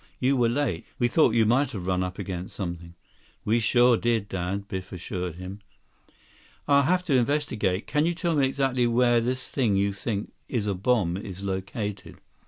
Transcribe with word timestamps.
"You 0.19 0.35
were 0.35 0.49
late. 0.49 0.83
We 0.97 1.07
thought 1.07 1.35
you 1.35 1.45
might 1.45 1.73
have 1.73 1.85
run 1.85 2.01
up 2.01 2.17
against 2.17 2.55
something." 2.55 2.95
"We 3.45 3.59
sure 3.59 3.97
did, 3.97 4.27
Dad," 4.27 4.67
Biff 4.67 4.91
assured 4.91 5.35
him. 5.35 5.59
"I'll 6.67 6.81
have 6.81 7.03
to 7.03 7.13
investigate. 7.13 7.85
Can 7.85 8.07
you 8.07 8.15
tell 8.15 8.35
me 8.35 8.47
exactly 8.47 8.87
where 8.87 9.21
this 9.21 9.51
thing 9.51 9.75
you 9.75 9.93
think 9.93 10.33
is 10.49 10.65
a 10.65 10.73
bomb 10.73 11.17
is 11.17 11.43
located?" 11.43 12.17